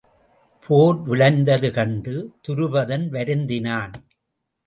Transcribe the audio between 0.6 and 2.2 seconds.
போர் விளைந்தது கண்டு